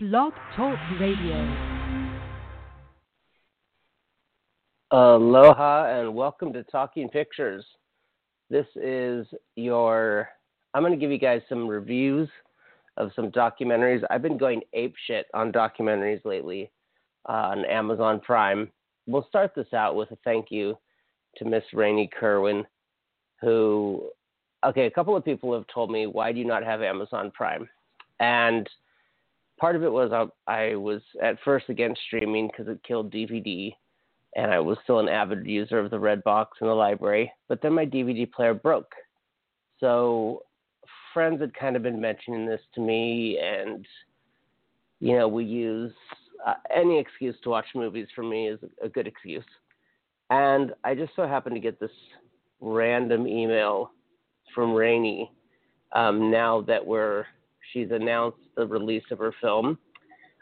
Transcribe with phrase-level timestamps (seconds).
[0.00, 1.56] Blog Talk Radio.
[4.92, 7.66] Aloha and welcome to Talking Pictures.
[8.48, 9.26] This is
[9.56, 10.28] your.
[10.72, 12.28] I'm going to give you guys some reviews
[12.96, 14.04] of some documentaries.
[14.08, 16.70] I've been going ape shit on documentaries lately
[17.28, 18.70] uh, on Amazon Prime.
[19.08, 20.78] We'll start this out with a thank you
[21.38, 22.64] to Miss Rainey Kerwin,
[23.40, 24.10] who.
[24.64, 27.68] Okay, a couple of people have told me, why do you not have Amazon Prime?
[28.20, 28.68] And
[29.58, 33.72] part of it was I, I was at first against streaming because it killed DVD,
[34.36, 37.32] and I was still an avid user of the Red Box in the library.
[37.48, 38.92] But then my DVD player broke,
[39.80, 40.42] so
[41.12, 43.86] friends had kind of been mentioning this to me, and
[45.00, 45.92] you know we use
[46.46, 49.44] uh, any excuse to watch movies for me is a good excuse.
[50.30, 51.90] And I just so happened to get this
[52.60, 53.92] random email
[54.54, 55.30] from Rainey
[55.94, 57.24] um, now that we're
[57.72, 59.78] she's announced the release of her film.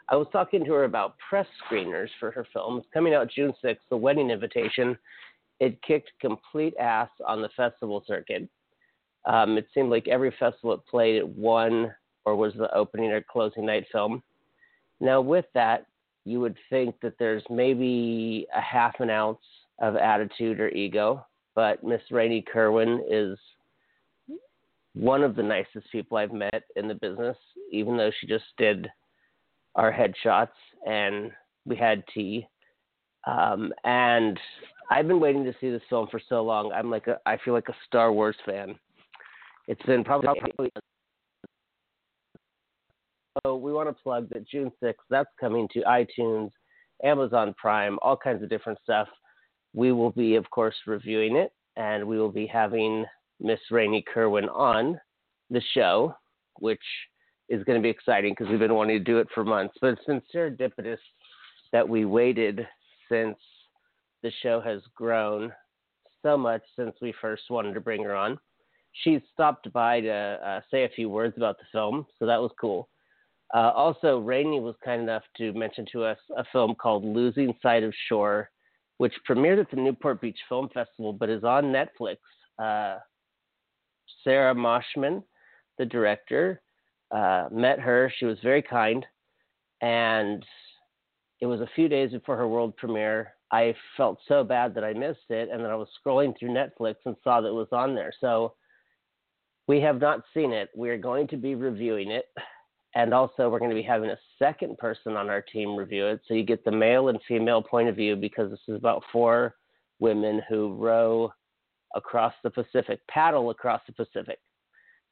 [0.09, 2.77] I was talking to her about press screeners for her film.
[2.77, 4.97] It's coming out June 6th, The Wedding Invitation.
[5.59, 8.47] It kicked complete ass on the festival circuit.
[9.25, 11.93] Um, it seemed like every festival it played, it won
[12.25, 14.23] or was the opening or closing night film.
[14.99, 15.85] Now, with that,
[16.25, 19.39] you would think that there's maybe a half an ounce
[19.79, 21.25] of attitude or ego,
[21.55, 23.37] but Miss Rainey Kerwin is
[24.99, 27.37] one of the nicest people I've met in the business,
[27.71, 28.89] even though she just did
[29.75, 30.49] our headshots
[30.85, 31.31] and
[31.65, 32.47] we had tea.
[33.27, 34.39] Um, and
[34.89, 36.71] I've been waiting to see this film for so long.
[36.71, 38.75] I'm like a, I feel like a Star Wars fan.
[39.67, 40.71] It's been probably.
[43.45, 44.93] So we want to plug that June 6th.
[45.09, 46.49] That's coming to iTunes,
[47.03, 49.07] Amazon Prime, all kinds of different stuff.
[49.73, 53.05] We will be, of course, reviewing it, and we will be having
[53.39, 54.99] Miss Rainey Kerwin on
[55.49, 56.15] the show,
[56.59, 56.81] which
[57.49, 59.75] is going to be exciting because we've been wanting to do it for months.
[59.79, 60.97] But it's been serendipitous
[61.71, 62.67] that we waited
[63.09, 63.37] since
[64.23, 65.51] the show has grown
[66.23, 68.37] so much since we first wanted to bring her on.
[69.03, 72.51] She stopped by to uh, say a few words about the film, so that was
[72.59, 72.89] cool.
[73.53, 77.83] Uh, also, Rainey was kind enough to mention to us a film called Losing Sight
[77.83, 78.49] of Shore,
[78.97, 82.17] which premiered at the Newport Beach Film Festival but is on Netflix.
[82.59, 82.99] Uh,
[84.23, 85.23] Sarah Moshman,
[85.77, 86.61] the director,
[87.11, 88.11] uh, met her.
[88.17, 89.05] She was very kind,
[89.81, 90.45] and
[91.39, 93.33] it was a few days before her world premiere.
[93.51, 96.95] I felt so bad that I missed it, and then I was scrolling through Netflix
[97.05, 98.11] and saw that it was on there.
[98.19, 98.53] So
[99.67, 100.69] we have not seen it.
[100.75, 102.25] We are going to be reviewing it,
[102.95, 106.21] and also we're going to be having a second person on our team review it.
[106.27, 109.55] So you get the male and female point of view because this is about four
[109.99, 111.31] women who row
[111.97, 114.39] across the Pacific, paddle across the Pacific.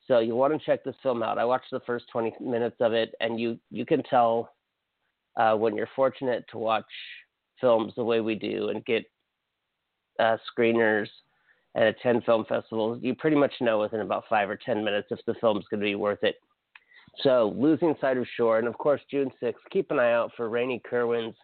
[0.07, 1.37] So you want to check this film out.
[1.37, 4.51] I watched the first 20 minutes of it, and you you can tell
[5.35, 6.85] uh, when you're fortunate to watch
[7.59, 9.03] films the way we do and get
[10.19, 11.07] uh, screeners
[11.75, 12.97] at a 10 film festival.
[13.01, 15.85] You pretty much know within about five or 10 minutes if the film's going to
[15.85, 16.35] be worth it.
[17.23, 19.53] So losing sight of shore, and of course June 6th.
[19.71, 21.35] Keep an eye out for Rainey Kerwin's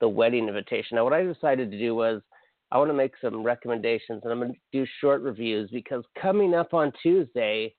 [0.00, 0.96] The Wedding Invitation.
[0.96, 2.22] Now, what I decided to do was
[2.72, 6.54] I want to make some recommendations, and I'm going to do short reviews because coming
[6.54, 7.74] up on Tuesday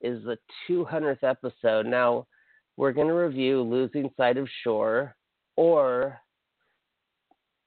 [0.00, 1.86] is the 200th episode.
[1.86, 2.26] Now,
[2.76, 5.16] we're going to review Losing Sight of Shore
[5.56, 6.18] or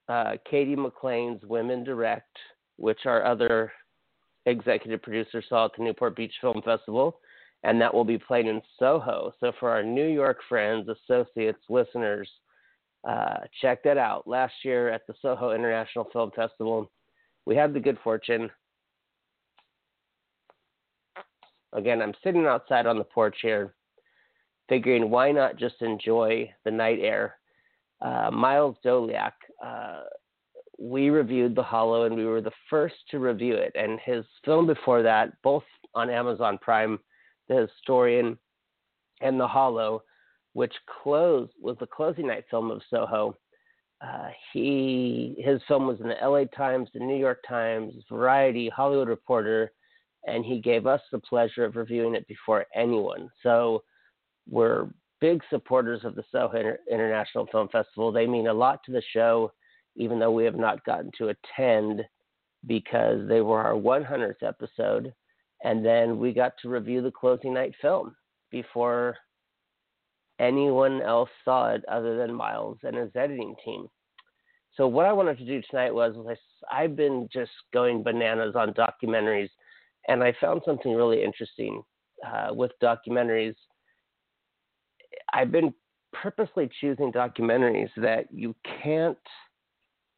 [0.07, 2.35] uh, Katie McLean's Women Direct,
[2.77, 3.71] which our other
[4.45, 7.19] executive producer saw at the Newport Beach Film Festival,
[7.63, 9.33] and that will be played in Soho.
[9.39, 12.29] So, for our New York friends, associates, listeners,
[13.07, 14.27] uh, check that out.
[14.27, 16.91] Last year at the Soho International Film Festival,
[17.45, 18.49] we had the good fortune
[21.73, 23.73] Again, I'm sitting outside on the porch here,
[24.69, 27.37] figuring why not just enjoy the night air.
[27.99, 29.31] Uh, Miles Doleac,
[29.63, 30.01] uh,
[30.79, 33.71] we reviewed The Hollow, and we were the first to review it.
[33.75, 35.63] And his film before that, both
[35.95, 36.99] on Amazon Prime,
[37.49, 38.37] The Historian
[39.21, 40.03] and The Hollow,
[40.53, 43.37] which closed was the closing night film of Soho.
[44.01, 46.45] Uh, he his film was in the L.A.
[46.47, 49.71] Times, the New York Times, Variety, Hollywood Reporter,
[50.25, 53.29] and he gave us the pleasure of reviewing it before anyone.
[53.41, 53.83] So
[54.49, 54.87] we're
[55.21, 58.11] big supporters of the Soho Inter- International Film Festival.
[58.11, 59.53] They mean a lot to the show,
[59.95, 62.03] even though we have not gotten to attend
[62.67, 65.13] because they were our 100th episode.
[65.63, 68.15] And then we got to review the closing night film
[68.51, 69.15] before
[70.39, 73.87] anyone else saw it other than Miles and his editing team.
[74.75, 76.15] So what I wanted to do tonight was,
[76.71, 79.49] I, I've been just going bananas on documentaries
[80.07, 81.83] and I found something really interesting
[82.25, 83.55] uh, with documentaries.
[85.31, 85.73] I've been
[86.11, 89.17] purposely choosing documentaries that you can't.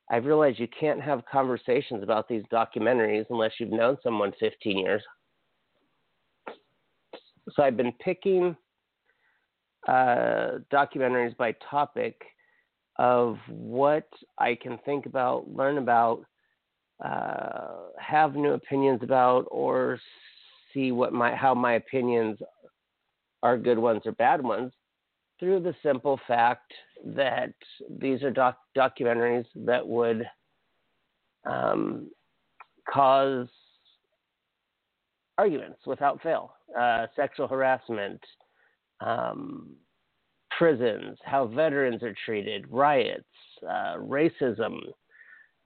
[0.10, 5.02] I've realized you can't have conversations about these documentaries unless you've known someone 15 years.
[7.52, 8.56] So I've been picking
[9.88, 12.22] uh, documentaries by topic
[12.98, 16.26] of what I can think about, learn about,
[17.04, 20.00] uh, have new opinions about, or
[20.74, 22.38] see what my how my opinions
[23.44, 24.72] are good ones or bad ones
[25.40, 26.72] through the simple fact
[27.04, 27.54] that
[28.00, 30.26] these are doc- documentaries that would
[31.46, 32.10] um,
[32.92, 33.48] cause
[35.38, 38.22] arguments without fail, uh, sexual harassment,
[39.02, 39.76] um,
[40.58, 43.24] prisons, how veterans are treated, riots,
[43.64, 44.80] uh, racism,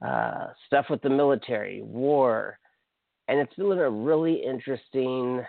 [0.04, 2.58] uh, stuff with the military, war.
[3.28, 5.44] And it's been a really interesting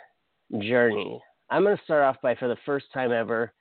[0.60, 1.20] journey.
[1.50, 3.54] I'm going to start off by, for the first time ever,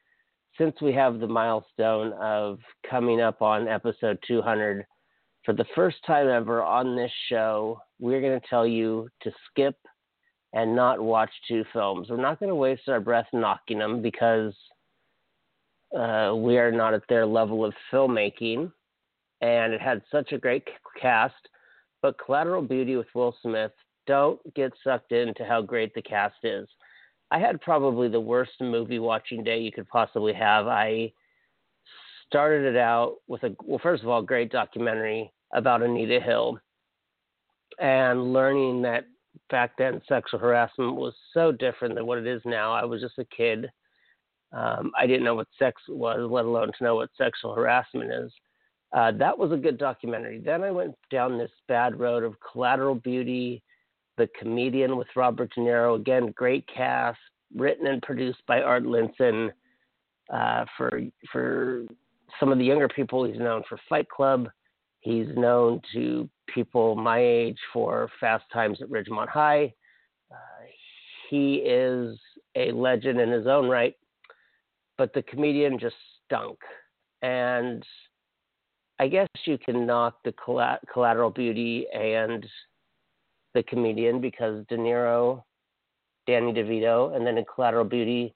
[0.58, 2.58] since we have the milestone of
[2.88, 4.84] coming up on episode 200,
[5.44, 9.76] for the first time ever on this show, we're going to tell you to skip
[10.52, 12.08] and not watch two films.
[12.10, 14.54] We're not going to waste our breath knocking them because
[15.96, 18.72] uh, we are not at their level of filmmaking.
[19.40, 20.68] And it had such a great
[21.00, 21.34] cast.
[22.02, 23.72] But Collateral Beauty with Will Smith,
[24.06, 26.68] don't get sucked into how great the cast is.
[27.30, 30.66] I had probably the worst movie watching day you could possibly have.
[30.66, 31.12] I
[32.26, 36.58] started it out with a, well, first of all, great documentary about Anita Hill
[37.78, 39.04] and learning that
[39.50, 42.72] back then sexual harassment was so different than what it is now.
[42.72, 43.70] I was just a kid.
[44.52, 48.32] Um, I didn't know what sex was, let alone to know what sexual harassment is.
[48.92, 50.38] Uh, that was a good documentary.
[50.38, 53.62] Then I went down this bad road of Collateral Beauty,
[54.16, 55.94] The Comedian with Robert De Niro.
[55.94, 57.18] Again, great cast,
[57.54, 59.50] written and produced by Art Linson.
[60.32, 61.02] Uh, for
[61.32, 61.84] for
[62.38, 64.48] some of the younger people, he's known for Fight Club.
[65.00, 69.72] He's known to people my age for Fast Times at Ridgemont High.
[70.30, 70.36] Uh,
[71.28, 72.18] he is
[72.54, 73.94] a legend in his own right,
[74.98, 76.58] but the comedian just stunk.
[77.22, 77.84] And
[78.98, 80.34] I guess you can knock the
[80.92, 82.46] collateral beauty and
[83.54, 85.42] the comedian because De Niro,
[86.26, 88.34] Danny DeVito, and then in Collateral Beauty,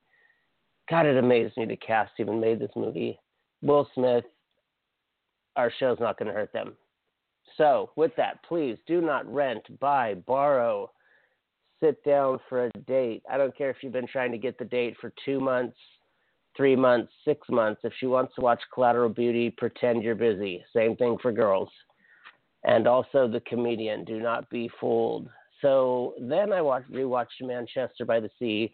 [0.90, 3.18] God, it amazed me the cast even made this movie.
[3.62, 4.24] Will Smith,
[5.56, 6.74] our show's not going to hurt them.
[7.56, 10.90] So, with that, please do not rent, buy, borrow,
[11.80, 13.22] sit down for a date.
[13.30, 15.76] I don't care if you've been trying to get the date for two months,
[16.56, 17.82] three months, six months.
[17.84, 20.64] If she wants to watch Collateral Beauty, pretend you're busy.
[20.74, 21.68] Same thing for girls.
[22.64, 25.28] And also the comedian, do not be fooled.
[25.60, 28.72] So then I watched, rewatched Manchester by the Sea,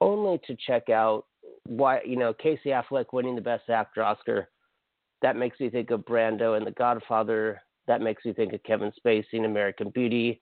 [0.00, 1.24] only to check out
[1.66, 4.48] why you know Casey Affleck winning the Best Actor Oscar.
[5.22, 7.60] That makes me think of Brando and The Godfather.
[7.86, 10.40] That makes me think of Kevin Spacey in American Beauty.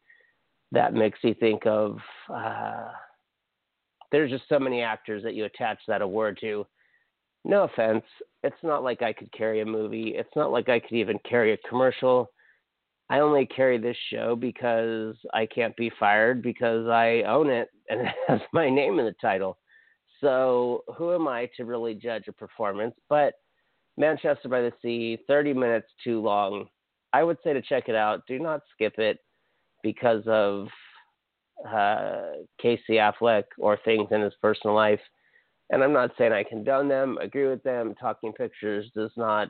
[0.73, 1.99] That makes me think of.
[2.33, 2.89] Uh,
[4.11, 6.67] there's just so many actors that you attach that award to.
[7.45, 8.05] No offense,
[8.43, 10.15] it's not like I could carry a movie.
[10.17, 12.31] It's not like I could even carry a commercial.
[13.11, 18.03] I only carry this show because I can't be fired because I own it and
[18.03, 19.59] it has my name in the title.
[20.21, 22.95] So who am I to really judge a performance?
[23.09, 23.35] But
[23.99, 26.69] Manchester by the Sea, 30 minutes too long.
[27.13, 28.23] I would say to check it out.
[28.27, 29.19] Do not skip it
[29.83, 30.69] because of
[31.69, 32.23] uh,
[32.61, 35.01] Casey Affleck or things in his personal life.
[35.71, 37.95] And I'm not saying I condone them, agree with them.
[38.01, 39.49] Talking pictures does not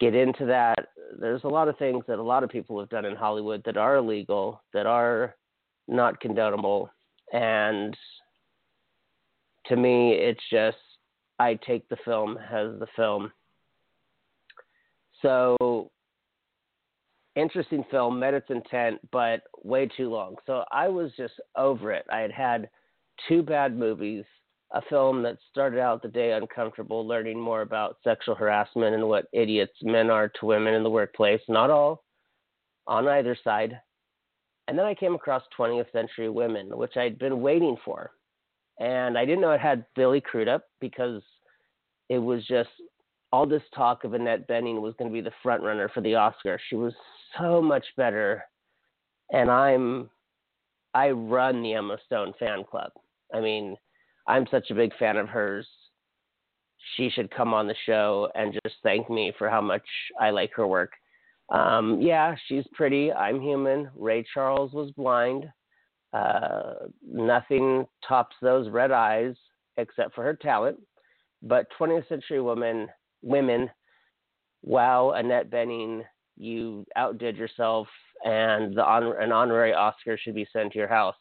[0.00, 0.78] get into that.
[1.18, 3.76] There's a lot of things that a lot of people have done in Hollywood that
[3.76, 5.34] are illegal, that are
[5.88, 6.88] not condonable.
[7.32, 7.96] And
[9.66, 10.76] to me, it's just
[11.38, 13.32] I take the film as the film.
[15.22, 15.90] So
[17.36, 20.36] interesting film, met its intent, but way too long.
[20.46, 22.04] So I was just over it.
[22.10, 22.70] I had had
[23.28, 24.24] two bad movies,
[24.72, 29.28] a film that started out the day uncomfortable, learning more about sexual harassment and what
[29.32, 31.40] idiots men are to women in the workplace.
[31.48, 32.04] Not all,
[32.86, 33.80] on either side.
[34.66, 38.10] And then I came across 20th Century Women, which I'd been waiting for.
[38.80, 41.22] And I didn't know it had Billy Crudup because
[42.08, 42.70] it was just
[43.32, 46.14] all this talk of Annette Bening was going to be the front runner for the
[46.14, 46.58] Oscar.
[46.68, 46.94] She was
[47.38, 48.44] so much better,
[49.32, 50.08] and I'm
[50.94, 52.90] I run the Emma Stone fan club.
[53.34, 53.76] I mean,
[54.26, 55.66] I'm such a big fan of hers.
[56.96, 59.82] She should come on the show and just thank me for how much
[60.20, 60.92] I like her work.
[61.50, 63.12] Um, yeah, she's pretty.
[63.12, 63.90] I'm human.
[63.96, 65.46] Ray Charles was blind.
[66.12, 66.74] Uh,
[67.06, 69.34] nothing tops those red eyes
[69.76, 70.78] except for her talent.
[71.42, 72.88] but 20th Century Women,
[73.22, 73.70] women,
[74.62, 76.02] wow, Annette Bening,
[76.36, 77.86] you outdid yourself,
[78.24, 81.14] and the honor, an honorary Oscar should be sent to your house.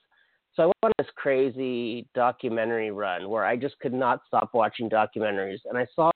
[0.53, 4.89] So I went on this crazy documentary run where I just could not stop watching
[4.89, 6.09] documentaries, and I saw.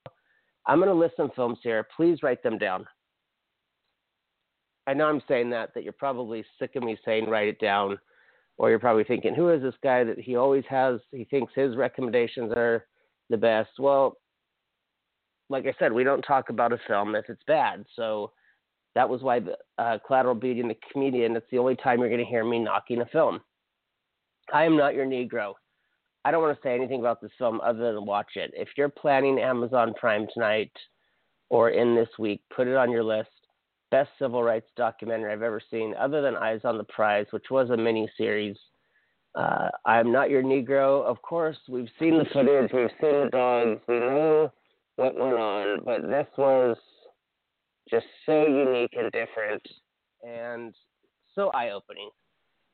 [0.67, 1.87] I'm going to list some films here.
[1.95, 2.85] Please write them down.
[4.87, 7.97] I know I'm saying that that you're probably sick of me saying write it down,
[8.57, 10.99] or you're probably thinking, who is this guy that he always has?
[11.11, 12.85] He thinks his recommendations are
[13.29, 13.71] the best.
[13.79, 14.17] Well,
[15.49, 17.85] like I said, we don't talk about a film if it's bad.
[17.95, 18.31] So
[18.95, 21.35] that was why the uh, Collateral Beauty and the Comedian.
[21.35, 23.39] It's the only time you're going to hear me knocking a film.
[24.53, 25.53] I am not your Negro.
[26.23, 28.51] I don't want to say anything about this film other than watch it.
[28.53, 30.71] If you're planning Amazon Prime tonight
[31.49, 33.29] or in this week, put it on your list
[33.91, 37.69] best civil rights documentary I've ever seen, other than Eyes on the Prize, which was
[37.69, 38.57] a mini series.
[39.35, 41.03] Uh, I'm not your Negro.
[41.03, 44.51] Of course, we've seen the footage, we've seen the dogs, we know
[44.95, 46.77] what went on, but this was
[47.89, 49.61] just so unique and different
[50.23, 50.73] and
[51.35, 52.09] so eye opening.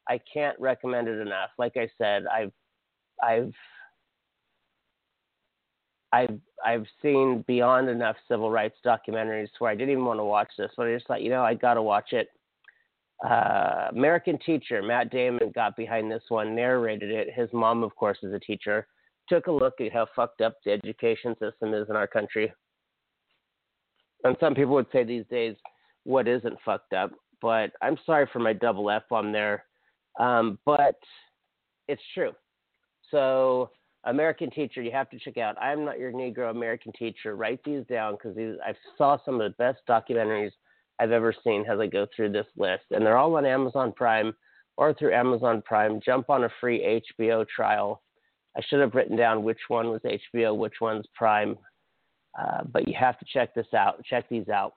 [0.09, 1.49] I can't recommend it enough.
[1.57, 2.51] Like I said, I've
[3.23, 3.53] I've
[6.11, 10.49] I've I've seen beyond enough civil rights documentaries where I didn't even want to watch
[10.57, 12.29] this, but I just thought, you know, I got to watch it.
[13.27, 17.33] Uh, American Teacher, Matt Damon got behind this one, narrated it.
[17.33, 18.87] His mom, of course, is a teacher.
[19.27, 22.53] Took a look at how fucked up the education system is in our country.
[24.23, 25.55] And some people would say these days,
[26.03, 27.11] what isn't fucked up?
[27.41, 29.65] But I'm sorry for my double F on there.
[30.19, 30.95] Um, but
[31.87, 32.31] it's true.
[33.11, 33.71] So
[34.05, 35.61] American Teacher, you have to check out.
[35.61, 37.35] I'm not your Negro American Teacher.
[37.35, 40.51] Write these down because I saw some of the best documentaries
[40.99, 44.33] I've ever seen as I go through this list, and they're all on Amazon Prime
[44.77, 45.99] or through Amazon Prime.
[46.03, 48.01] Jump on a free HBO trial.
[48.55, 51.57] I should have written down which one was HBO, which one's Prime,
[52.39, 54.03] uh, but you have to check this out.
[54.05, 54.73] Check these out.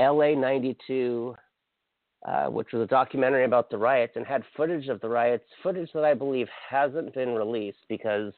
[0.00, 1.34] LA 92
[2.26, 5.90] uh, which was a documentary about the riots and had footage of the riots, footage
[5.94, 8.32] that I believe hasn't been released because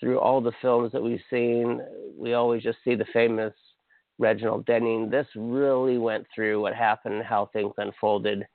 [0.00, 1.80] through all the films that we've seen,
[2.16, 3.54] we always just see the famous
[4.18, 5.10] Reginald Denning.
[5.10, 8.46] This really went through what happened and how things unfolded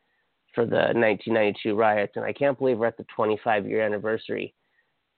[0.55, 4.53] for the 1992 riots, and I can't believe we're at the 25 year anniversary.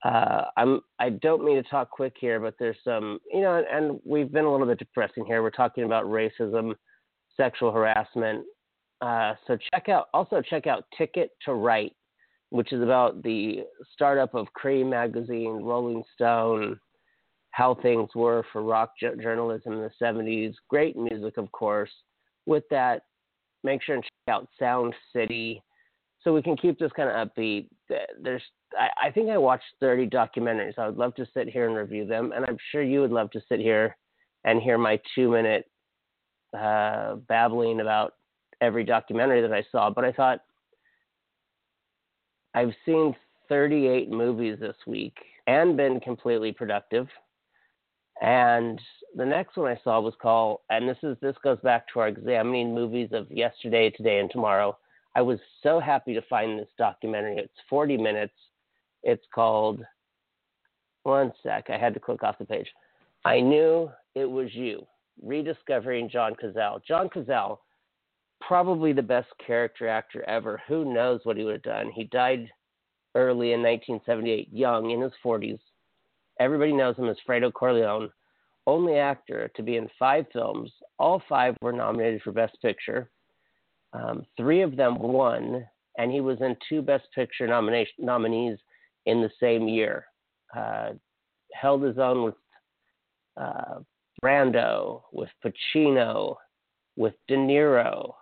[0.03, 3.99] Uh, I'm I don't mean to talk quick here, but there's some you know, and
[4.03, 5.43] we've been a little bit depressing here.
[5.43, 6.73] We're talking about racism,
[7.37, 8.45] sexual harassment,
[9.01, 11.95] uh, so check out also check out Ticket to Write,
[12.49, 16.79] which is about the startup of Creem magazine, Rolling Stone,
[17.51, 20.53] how things were for rock journalism in the 70s.
[20.69, 21.91] Great music, of course.
[22.45, 23.03] With that,
[23.63, 25.61] make sure and check out Sound City.
[26.23, 27.67] So we can keep this kind of upbeat.
[28.21, 28.43] There's,
[28.77, 30.77] I, I think I watched 30 documentaries.
[30.77, 33.31] I would love to sit here and review them, and I'm sure you would love
[33.31, 33.97] to sit here
[34.43, 35.65] and hear my two minute
[36.57, 38.13] uh, babbling about
[38.61, 40.41] every documentary that I saw, but I thought
[42.53, 43.15] I've seen
[43.49, 47.07] 38 movies this week and been completely productive.
[48.21, 48.79] And
[49.15, 52.07] the next one I saw was called, and this is this goes back to our
[52.07, 54.77] examining movies of yesterday, today, and tomorrow.
[55.15, 57.37] I was so happy to find this documentary.
[57.37, 58.33] It's 40 minutes.
[59.03, 59.83] It's called.
[61.03, 62.67] One sec, I had to click off the page.
[63.25, 64.85] I knew it was you.
[65.23, 66.79] Rediscovering John Cazale.
[66.87, 67.57] John Cazale
[68.41, 70.61] probably the best character actor ever.
[70.67, 71.91] Who knows what he would have done?
[71.91, 72.49] He died
[73.15, 75.59] early in 1978, young, in his 40s.
[76.39, 78.09] Everybody knows him as Fredo Corleone,
[78.67, 80.71] only actor to be in five films.
[80.97, 83.09] All five were nominated for Best Picture.
[83.93, 85.65] Um, three of them won,
[85.97, 88.57] and he was in two Best Picture nomination, nominees
[89.05, 90.05] in the same year.
[90.55, 90.91] Uh,
[91.53, 92.35] held his own with
[93.37, 93.79] uh,
[94.23, 96.35] Brando, with Pacino,
[96.95, 98.13] with De Niro,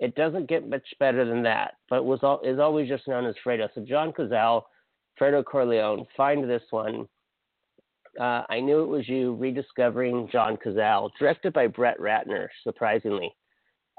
[0.00, 3.34] it doesn't get much better than that, but was all, is always just known as
[3.44, 3.68] Fredo.
[3.74, 4.62] So John Cazale,
[5.20, 7.08] Fredo Corleone, find this one.
[8.18, 12.46] Uh, I knew it was you, rediscovering John Cazale, directed by Brett Ratner.
[12.62, 13.34] Surprisingly,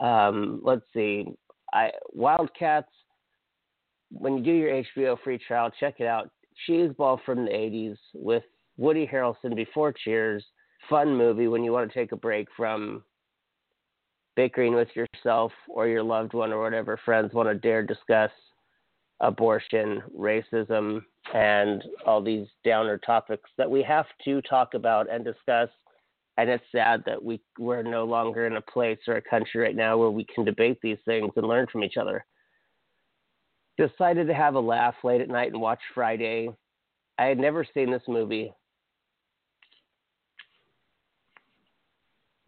[0.02, 1.26] um, let's see,
[1.74, 2.90] I, Wildcats.
[4.12, 6.32] When you do your HBO free trial, check it out.
[6.68, 8.44] Cheeseball from the '80s with
[8.78, 10.46] Woody Harrelson before Cheers.
[10.90, 13.04] Fun movie when you want to take a break from
[14.40, 18.32] bickering with yourself or your loved one or whatever friends want to dare discuss
[19.20, 21.02] abortion, racism,
[21.34, 25.68] and all these downer topics that we have to talk about and discuss.
[26.38, 29.76] And it's sad that we we're no longer in a place or a country right
[29.76, 32.26] now where we can debate these things and learn from each other.
[33.78, 36.50] Decided to have a laugh late at night and watch Friday.
[37.18, 38.54] I had never seen this movie.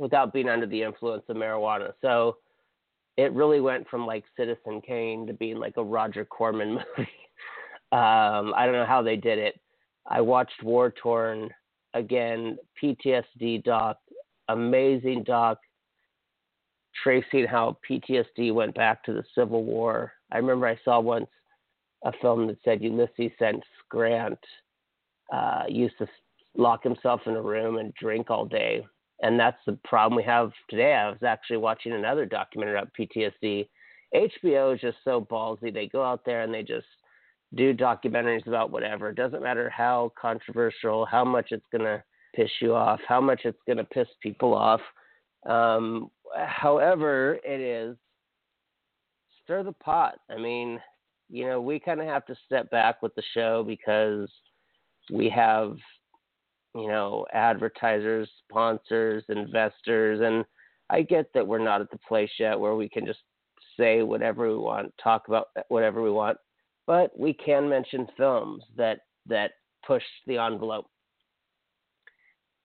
[0.01, 1.93] Without being under the influence of marijuana.
[2.01, 2.37] So
[3.17, 7.09] it really went from like Citizen Kane to being like a Roger Corman movie.
[7.91, 9.59] um, I don't know how they did it.
[10.07, 11.49] I watched War Torn
[11.93, 13.97] again, PTSD doc,
[14.49, 15.59] amazing doc,
[17.03, 20.13] tracing how PTSD went back to the Civil War.
[20.31, 21.29] I remember I saw once
[22.03, 23.55] a film that said Ulysses S.
[23.89, 24.39] Grant
[25.31, 26.07] uh, used to
[26.57, 28.83] lock himself in a room and drink all day.
[29.21, 30.93] And that's the problem we have today.
[30.93, 33.67] I was actually watching another documentary about PTSD.
[34.15, 35.73] HBO is just so ballsy.
[35.73, 36.87] They go out there and they just
[37.55, 39.09] do documentaries about whatever.
[39.09, 42.03] It doesn't matter how controversial, how much it's going to
[42.35, 44.81] piss you off, how much it's going to piss people off.
[45.47, 47.97] Um, however, it is,
[49.43, 50.15] stir the pot.
[50.29, 50.79] I mean,
[51.29, 54.29] you know, we kind of have to step back with the show because
[55.11, 55.75] we have,
[56.75, 60.45] you know, advertisers, sponsors, investors, and
[60.89, 63.19] I get that we're not at the place yet where we can just
[63.77, 66.37] say whatever we want, talk about whatever we want,
[66.87, 69.51] but we can mention films that that
[69.85, 70.87] push the envelope.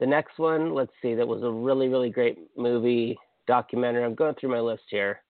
[0.00, 4.04] The next one, let's see, that was a really really great movie documentary.
[4.04, 5.22] I'm going through my list here.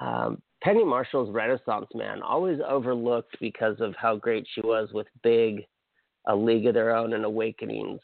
[0.00, 5.64] Um, Penny Marshall's Renaissance Man, always overlooked because of how great she was with Big,
[6.26, 8.00] A League of Their Own, and Awakenings.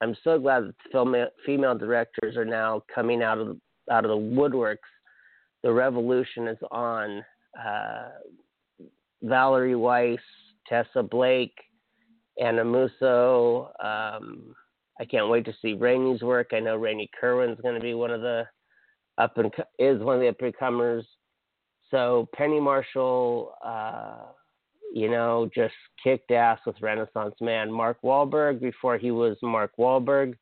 [0.00, 1.14] I'm so glad that film,
[1.46, 3.56] female directors are now coming out of
[3.90, 4.76] out of the woodworks.
[5.62, 7.24] The revolution is on.
[7.58, 8.08] Uh,
[9.24, 10.18] Valerie Weiss,
[10.68, 11.56] Tessa Blake,
[12.40, 13.72] Anna Musso.
[13.82, 14.54] Um,
[15.00, 16.48] I can't wait to see Rainey's work.
[16.52, 18.44] I know Rainey Kerwin's going to be one of the
[19.18, 21.06] up and is one of the up and comers.
[21.90, 24.26] So Penny Marshall, uh,
[24.94, 27.70] you know, just kicked ass with Renaissance Man.
[27.70, 30.34] Mark Wahlberg before he was Mark Wahlberg.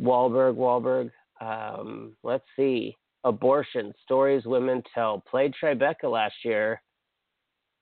[0.00, 1.10] Wahlberg, Wahlberg.
[1.38, 2.96] Um, let's see.
[3.24, 6.80] Abortion stories women tell played Tribeca last year.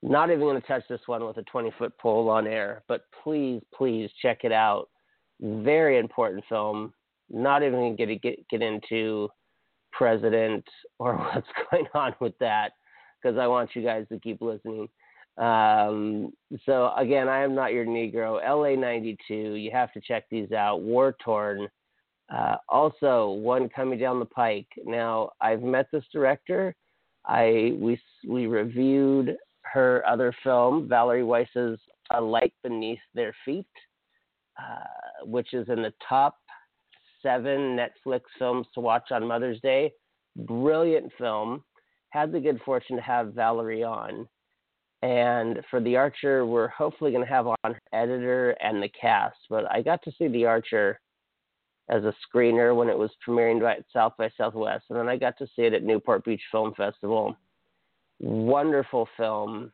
[0.02, 3.02] Not even going to touch this one with a 20 foot pole on air, but
[3.22, 4.88] please, please check it out.
[5.40, 6.92] Very important film.
[7.30, 9.28] Not even going to get, get into
[9.92, 10.64] president
[10.98, 12.72] or what's going on with that
[13.22, 14.88] because I want you guys to keep listening.
[15.38, 16.32] Um,
[16.66, 18.40] so again, I am not your Negro.
[18.42, 19.34] LA 92.
[19.34, 20.82] You have to check these out.
[20.82, 21.68] War Torn.
[22.32, 24.68] Uh, also, one coming down the pike.
[24.84, 26.74] Now, I've met this director.
[27.26, 31.78] I we we reviewed her other film, Valerie Weiss's
[32.10, 33.66] A Light Beneath Their Feet,
[34.58, 36.36] uh, which is in the top
[37.22, 39.92] seven Netflix films to watch on Mother's Day.
[40.36, 41.62] Brilliant film.
[42.10, 44.26] Had the good fortune to have Valerie on.
[45.02, 49.38] And for The Archer, we're hopefully going to have on her editor and the cast.
[49.48, 51.00] But I got to see The Archer
[51.88, 54.84] as a screener when it was premiering at South by Southwest.
[54.90, 57.36] And then I got to see it at Newport Beach Film Festival.
[58.20, 59.72] Wonderful film.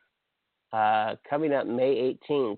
[0.73, 2.57] Uh, coming up May 18th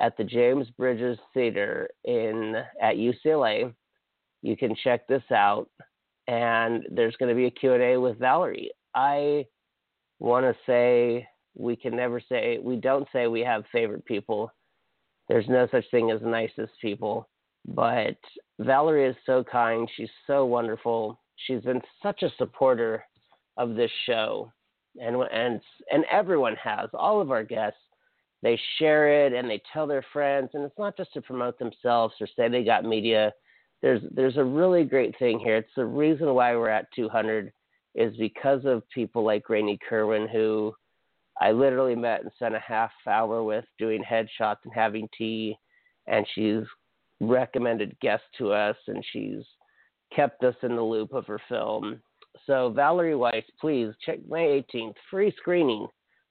[0.00, 3.72] at the James Bridges Theater in at UCLA.
[4.42, 5.68] You can check this out,
[6.28, 8.70] and there's going to be a Q&A with Valerie.
[8.94, 9.46] I
[10.18, 14.50] want to say we can never say we don't say we have favorite people.
[15.28, 17.28] There's no such thing as nicest people,
[17.66, 18.16] but
[18.58, 19.88] Valerie is so kind.
[19.96, 21.20] She's so wonderful.
[21.46, 23.04] She's been such a supporter
[23.56, 24.52] of this show,
[25.00, 26.88] and and and everyone has.
[26.92, 27.78] All of our guests,
[28.42, 32.14] they share it and they tell their friends, and it's not just to promote themselves
[32.20, 33.32] or say they got media
[33.84, 35.56] there's there's a really great thing here.
[35.56, 37.52] It's the reason why we're at 200
[37.94, 40.74] is because of people like Rainey Kerwin, who
[41.40, 45.56] I literally met and spent a half hour with doing headshots and having tea,
[46.06, 46.62] and she's
[47.20, 49.42] recommended guests to us, and she's
[50.14, 52.00] kept us in the loop of her film.
[52.46, 55.86] So Valerie Weiss, please check May 18th, free screening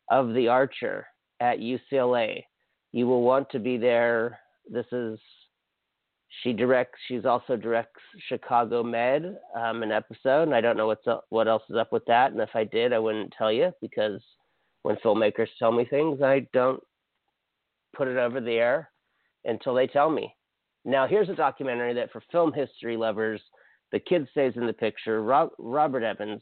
[0.09, 1.07] of The Archer
[1.39, 2.43] at UCLA.
[2.91, 4.39] You will want to be there.
[4.69, 5.19] This is
[6.41, 6.99] she directs.
[7.07, 11.47] She's also directs Chicago Med, um, an episode, and I don't know what's up, what
[11.47, 12.31] else is up with that.
[12.31, 14.21] And if I did, I wouldn't tell you because
[14.83, 16.81] when filmmakers tell me things, I don't
[17.95, 18.89] put it over the air
[19.45, 20.35] until they tell me.
[20.85, 23.41] Now, here's a documentary that for film history lovers,
[23.91, 25.21] the kid stays in the picture.
[25.23, 26.41] Rob, Robert Evans.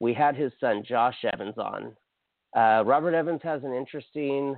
[0.00, 1.94] We had his son Josh Evans on.
[2.56, 4.56] Uh, Robert Evans has an interesting,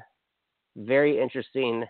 [0.77, 1.85] very interesting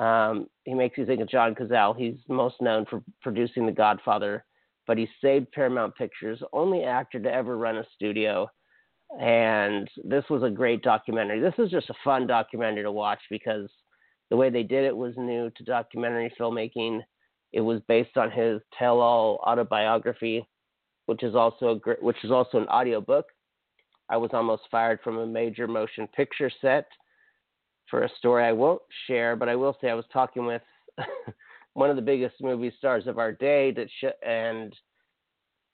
[0.00, 1.96] um, he makes you think of John Cazale.
[1.96, 4.44] He's most known for producing The Godfather,
[4.86, 8.48] but he saved Paramount Pictures, only actor to ever run a studio.
[9.18, 11.40] And this was a great documentary.
[11.40, 13.68] This is just a fun documentary to watch because
[14.30, 17.00] the way they did it was new to documentary filmmaking.
[17.52, 20.46] It was based on his tell-all autobiography,
[21.06, 23.26] which is also a, which is also an audiobook.
[24.08, 26.86] I was almost fired from a major motion picture set
[27.90, 30.62] for a story I won't share, but I will say I was talking with
[31.74, 34.74] one of the biggest movie stars of our day that sh- and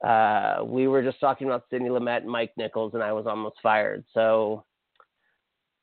[0.05, 3.57] uh, we were just talking about Sidney Lumet and Mike Nichols, and I was almost
[3.63, 4.05] fired.
[4.13, 4.65] So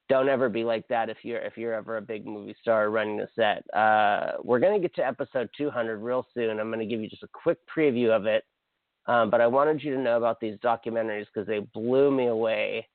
[0.10, 3.22] don't ever be like that if you're if you're ever a big movie star running
[3.22, 3.64] a set.
[3.76, 6.60] Uh, we're gonna get to episode 200 real soon.
[6.60, 8.44] I'm gonna give you just a quick preview of it,
[9.08, 12.88] um, but I wanted you to know about these documentaries because they blew me away.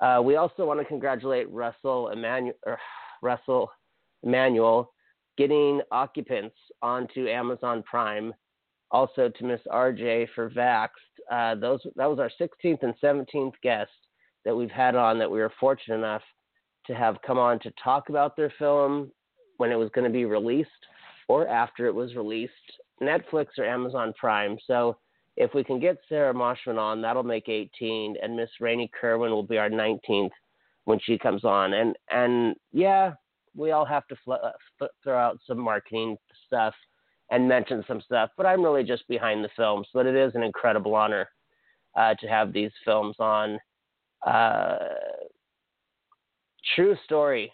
[0.00, 2.54] Uh, we also want to congratulate Russell Emanuel,
[3.22, 3.70] Russell
[4.22, 4.90] Emanuel
[5.36, 8.32] getting occupants onto Amazon Prime.
[8.90, 10.88] Also to Miss RJ for Vaxxed.
[11.30, 13.90] Uh, those that was our 16th and 17th guest
[14.44, 16.22] that we've had on that we were fortunate enough
[16.86, 19.10] to have come on to talk about their film
[19.56, 20.68] when it was going to be released
[21.28, 22.52] or after it was released,
[23.02, 24.58] Netflix or Amazon Prime.
[24.66, 24.98] So
[25.36, 29.42] if we can get Sarah Moshman on, that'll make 18, and Miss Rainey Kerwin will
[29.42, 30.30] be our 19th
[30.84, 31.72] when she comes on.
[31.74, 33.14] And and yeah,
[33.56, 36.16] we all have to fl- uh, throw out some marketing
[36.46, 36.74] stuff
[37.30, 39.88] and mention some stuff, but I'm really just behind the films.
[39.94, 41.28] But it is an incredible honor
[41.96, 43.58] uh, to have these films on.
[44.26, 44.78] Uh,
[46.74, 47.52] True story.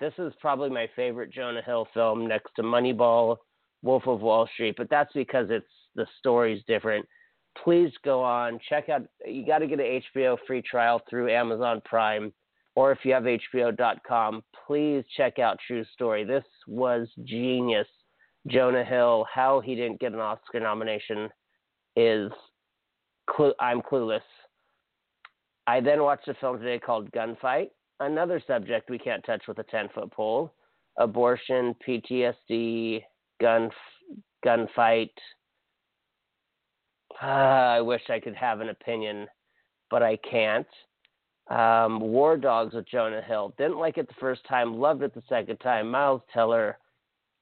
[0.00, 3.38] This is probably my favorite Jonah Hill film next to Moneyball,
[3.82, 7.06] Wolf of Wall Street, but that's because it's the story's different.
[7.62, 11.80] Please go on, check out you got to get an HBO free trial through Amazon
[11.84, 12.32] Prime
[12.76, 16.24] or if you have hbo.com, please check out True Story.
[16.24, 17.86] This was genius.
[18.48, 21.28] Jonah Hill, how he didn't get an Oscar nomination
[21.96, 22.30] is
[23.58, 24.20] I'm clueless.
[25.66, 27.68] I then watched a film today called Gunfight
[28.00, 30.52] another subject we can't touch with a 10 foot pole
[30.96, 33.02] abortion, PTSD,
[33.40, 33.68] gun
[34.46, 35.10] gunfight.
[37.20, 39.26] Uh, I wish I could have an opinion,
[39.90, 40.66] but I can't.
[41.50, 43.54] Um, War Dogs with Jonah Hill.
[43.58, 45.90] Didn't like it the first time, loved it the second time.
[45.90, 46.78] Miles Teller,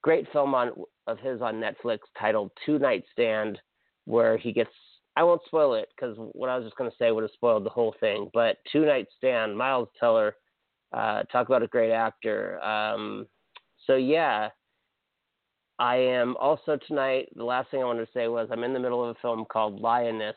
[0.02, 0.72] great film on
[1.06, 3.58] of his on Netflix titled Two Night Stand,
[4.04, 4.70] where he gets.
[5.14, 7.64] I won't spoil it because what I was just going to say would have spoiled
[7.64, 8.30] the whole thing.
[8.32, 10.36] But Two Night Stand, Miles Teller
[10.92, 12.62] uh, talk about a great actor.
[12.62, 13.26] Um,
[13.86, 14.48] so yeah,
[15.78, 17.28] I am also tonight.
[17.34, 19.44] The last thing I wanted to say was I'm in the middle of a film
[19.44, 20.36] called Lioness,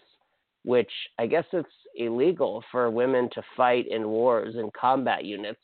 [0.63, 5.61] which I guess it's illegal for women to fight in wars in combat units,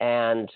[0.00, 0.50] and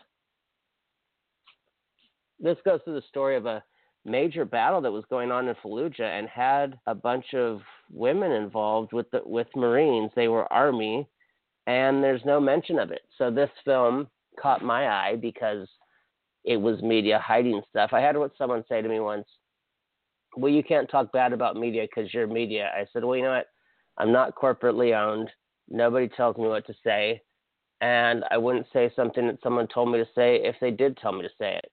[2.38, 3.62] this goes to the story of a
[4.04, 8.92] major battle that was going on in Fallujah and had a bunch of women involved
[8.92, 10.10] with the with Marines.
[10.14, 11.08] They were army
[11.66, 13.02] and there's no mention of it.
[13.18, 14.08] So this film
[14.40, 15.68] caught my eye because
[16.44, 17.90] it was media hiding stuff.
[17.92, 19.26] I had what someone say to me once,
[20.36, 23.34] "Well, you can't talk bad about media because you're media." I said, "Well, you know
[23.34, 23.48] what?
[23.98, 25.32] I'm not corporately owned.
[25.68, 27.22] Nobody tells me what to say,
[27.80, 31.12] and I wouldn't say something that someone told me to say if they did tell
[31.12, 31.72] me to say it."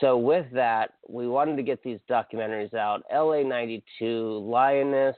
[0.00, 3.02] So with that, we wanted to get these documentaries out.
[3.12, 5.16] LA 92, Lioness.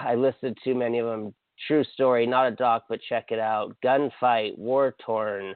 [0.00, 1.34] I listed too many of them.
[1.66, 3.74] True story, not a doc, but check it out.
[3.84, 5.54] Gunfight, War Torn.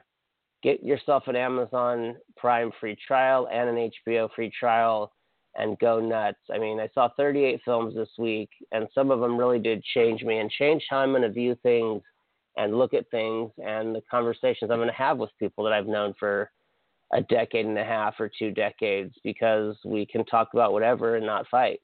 [0.61, 5.13] Get yourself an Amazon Prime free trial and an HBO free trial
[5.55, 6.39] and go nuts.
[6.53, 10.23] I mean, I saw 38 films this week, and some of them really did change
[10.23, 12.01] me and change how I'm going to view things
[12.57, 15.87] and look at things and the conversations I'm going to have with people that I've
[15.87, 16.51] known for
[17.13, 21.25] a decade and a half or two decades because we can talk about whatever and
[21.25, 21.79] not fight.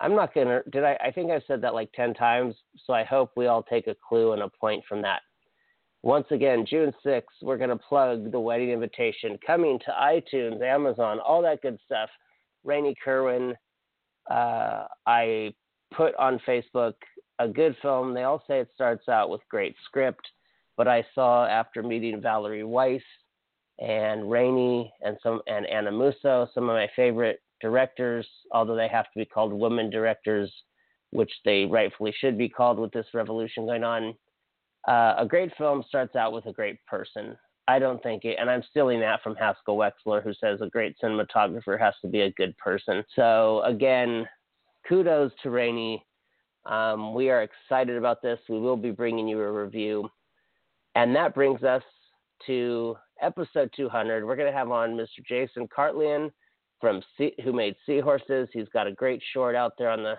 [0.00, 0.62] I'm not gonna.
[0.72, 0.96] Did I?
[1.02, 2.54] I think I said that like ten times.
[2.84, 5.20] So I hope we all take a clue and a point from that.
[6.02, 11.42] Once again, June 6th, we're gonna plug the wedding invitation coming to iTunes, Amazon, all
[11.42, 12.08] that good stuff.
[12.64, 13.54] Rainey Kerwin,
[14.30, 15.52] uh, I
[15.94, 16.94] put on Facebook
[17.38, 18.14] a good film.
[18.14, 20.26] They all say it starts out with great script,
[20.78, 23.02] but I saw after meeting Valerie Weiss
[23.80, 29.06] and Rainey and some and Anna Musso, some of my favorite directors, although they have
[29.06, 30.52] to be called women directors,
[31.10, 34.14] which they rightfully should be called with this revolution going on.
[34.88, 37.36] Uh, a great film starts out with a great person.
[37.68, 40.96] I don't think it, and I'm stealing that from Haskell Wexler, who says a great
[41.02, 43.04] cinematographer has to be a good person.
[43.14, 44.26] So again,
[44.88, 46.04] kudos to Rainey.
[46.66, 48.38] Um, we are excited about this.
[48.48, 50.08] We will be bringing you a review,
[50.94, 51.82] and that brings us
[52.46, 54.24] to episode 200.
[54.24, 55.24] We're going to have on Mr.
[55.26, 56.30] Jason Cartlian
[56.80, 57.02] from
[57.44, 58.48] who made Seahorses.
[58.52, 60.16] He's got a great short out there on the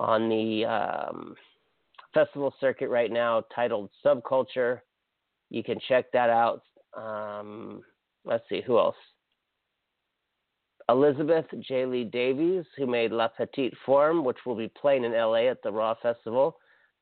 [0.00, 1.34] on the um,
[2.12, 4.80] festival circuit right now titled Subculture.
[5.50, 6.62] You can check that out.
[6.96, 7.82] Um,
[8.24, 8.96] let's see who else.
[10.88, 11.86] Elizabeth J.
[11.86, 15.72] Lee Davies, who made La Petite Forme, which will be playing in LA at the
[15.72, 16.58] Raw Festival,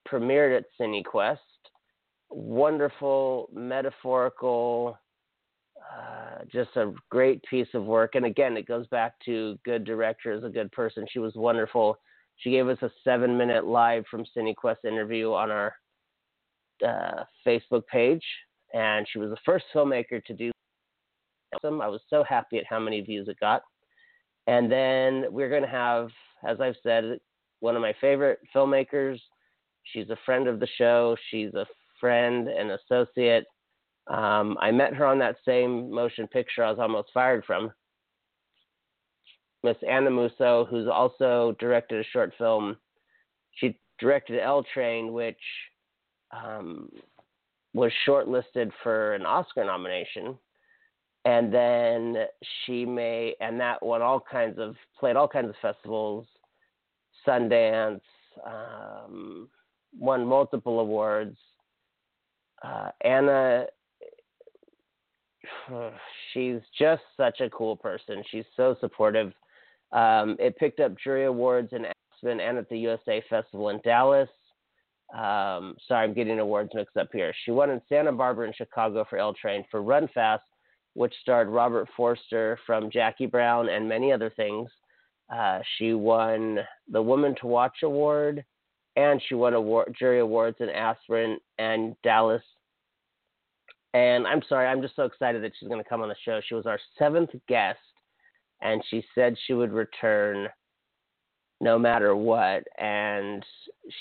[0.09, 1.39] premiered at CineQuest.
[2.31, 4.97] Wonderful, metaphorical,
[5.93, 8.15] uh, just a great piece of work.
[8.15, 11.07] And again, it goes back to good director is a good person.
[11.11, 11.97] She was wonderful.
[12.37, 15.75] She gave us a seven minute live from CineQuest interview on our
[16.87, 18.25] uh, Facebook page,
[18.75, 20.51] and she was the first filmmaker to do
[21.55, 21.81] awesome.
[21.81, 23.63] I was so happy at how many views it got.
[24.47, 26.09] And then we're going to have,
[26.47, 27.19] as I've said,
[27.61, 29.19] one of my favorite filmmakers.
[29.85, 31.17] She's a friend of the show.
[31.31, 31.67] She's a
[32.01, 33.45] friend and associate.
[34.09, 37.73] Um, I met her on that same motion picture I was almost fired from.
[39.63, 42.77] Miss Anna Musso, who's also directed a short film.
[43.53, 45.37] She directed L Train, which
[46.33, 46.89] um,
[47.73, 50.37] was shortlisted for an Oscar nomination
[51.25, 52.17] and then
[52.65, 56.27] she may and that won all kinds of played all kinds of festivals
[57.27, 58.01] sundance
[58.47, 59.49] um,
[59.97, 61.37] won multiple awards
[62.65, 63.67] uh, anna
[66.33, 69.33] she's just such a cool person she's so supportive
[69.93, 74.29] um, it picked up jury awards in aspen and at the usa festival in dallas
[75.15, 79.05] um, sorry i'm getting awards mixed up here she won in santa barbara and chicago
[79.09, 80.43] for l train for run fast
[80.95, 84.69] which starred Robert Forster from Jackie Brown and many other things.
[85.35, 86.59] Uh, she won
[86.91, 88.45] the Woman to Watch Award,
[88.97, 92.43] and she won award, jury awards in Aspen and Dallas.
[93.95, 96.41] And I'm sorry, I'm just so excited that she's going to come on the show.
[96.47, 97.79] She was our seventh guest,
[98.63, 100.49] and she said she would return
[101.61, 102.65] no matter what.
[102.79, 103.45] And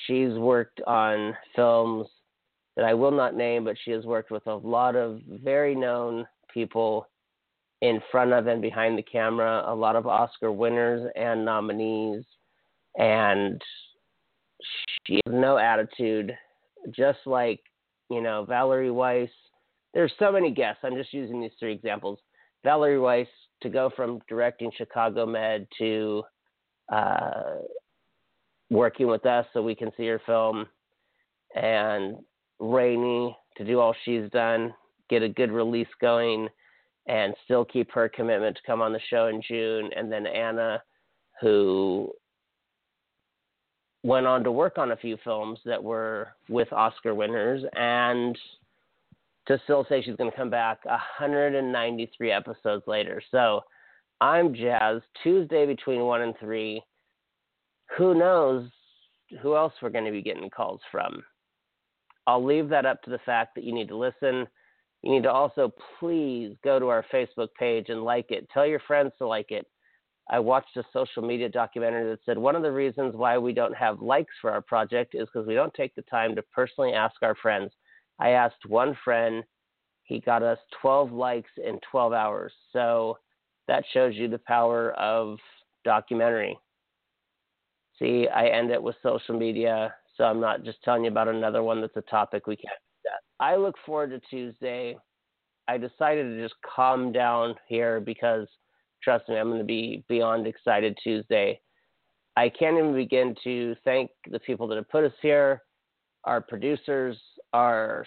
[0.06, 2.08] she's worked on films
[2.76, 6.26] that I will not name, but she has worked with a lot of very known
[6.54, 7.08] people
[7.82, 12.24] in front of and behind the camera, a lot of Oscar winners and nominees,
[12.96, 13.62] and
[15.06, 16.32] she has no attitude,
[16.92, 17.60] just like,
[18.10, 19.30] you know, Valerie Weiss.
[19.94, 20.82] There's so many guests.
[20.84, 22.20] I'm just using these three examples.
[22.64, 23.28] Valerie Weiss
[23.62, 26.24] to go from directing Chicago Med to
[26.92, 27.56] uh,
[28.70, 30.68] working with us so we can see her film,
[31.56, 32.18] and
[32.60, 34.74] Rainey to do all she's done
[35.12, 36.48] get a good release going
[37.08, 39.90] and still keep her commitment to come on the show in June.
[39.96, 40.82] And then Anna,
[41.42, 42.12] who
[44.04, 48.38] went on to work on a few films that were with Oscar winners and
[49.48, 53.22] to still say she's going to come back 193 episodes later.
[53.32, 53.62] So
[54.20, 55.04] I'm jazzed.
[55.24, 56.82] Tuesday between 1 and 3.
[57.98, 58.70] Who knows
[59.42, 61.24] who else we're going to be getting calls from?
[62.28, 64.48] I'll leave that up to the fact that you need to listen
[65.02, 68.48] you need to also please go to our Facebook page and like it.
[68.54, 69.66] Tell your friends to like it.
[70.30, 73.76] I watched a social media documentary that said one of the reasons why we don't
[73.76, 77.16] have likes for our project is because we don't take the time to personally ask
[77.24, 77.72] our friends.
[78.20, 79.44] I asked one friend,
[80.04, 82.52] he got us 12 likes in 12 hours.
[82.74, 83.18] So
[83.68, 85.38] that shows you the power of
[85.84, 86.58] documentary.
[87.98, 91.64] See, I end it with social media, so I'm not just telling you about another
[91.64, 92.74] one that's a topic we can't
[93.42, 94.96] I look forward to Tuesday.
[95.68, 98.48] I decided to just calm down here because
[99.04, 101.60] trust me, I'm going to be beyond excited Tuesday.
[102.38, 105.64] I can't even begin to thank the people that have put us here,
[106.24, 107.18] our producers,
[107.54, 108.06] our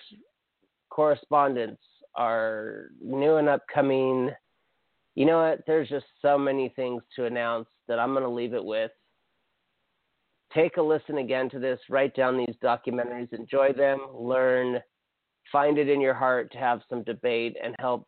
[0.90, 1.82] correspondents,
[2.16, 4.30] our new and upcoming.
[5.14, 5.60] You know what?
[5.66, 8.90] There's just so many things to announce that I'm going to leave it with.
[10.52, 14.80] Take a listen again to this, write down these documentaries, enjoy them, learn
[15.50, 18.06] find it in your heart to have some debate and help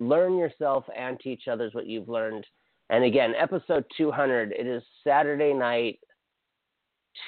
[0.00, 2.46] learn yourself and teach others what you've learned.
[2.90, 6.00] And again, episode 200, it is Saturday night,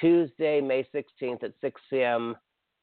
[0.01, 2.35] Tuesday, May 16th at 6 p.m.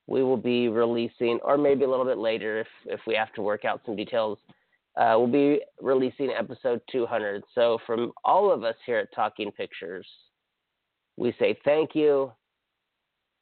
[0.07, 3.43] We will be releasing, or maybe a little bit later if, if we have to
[3.43, 4.39] work out some details.
[4.97, 7.43] Uh, we'll be releasing episode 200.
[7.55, 10.07] So, from all of us here at Talking Pictures,
[11.17, 12.33] we say thank you.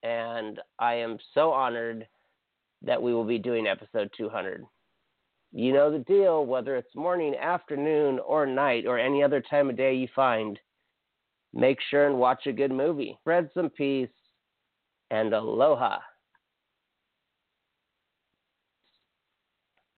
[0.03, 2.07] And I am so honored
[2.83, 4.65] that we will be doing episode 200.
[5.53, 9.77] You know the deal, whether it's morning, afternoon, or night, or any other time of
[9.77, 10.59] day you find,
[11.53, 13.19] make sure and watch a good movie.
[13.21, 14.09] Spread some peace
[15.11, 15.99] and aloha.